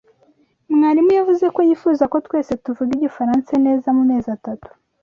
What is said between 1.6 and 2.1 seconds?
yifuza